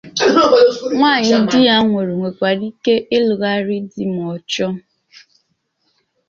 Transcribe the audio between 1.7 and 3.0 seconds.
nwụrụ nwèkwàrà ike